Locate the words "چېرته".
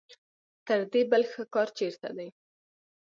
1.77-2.09